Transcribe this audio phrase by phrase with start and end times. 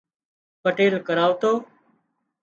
[0.63, 1.51] پٽيل ڪرواتو